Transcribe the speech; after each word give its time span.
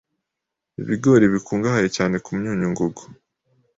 Ibigori 0.81 1.25
bikungahaye 1.33 1.87
cyane 1.97 2.15
ku 2.23 2.29
myunyungugu 2.37 3.01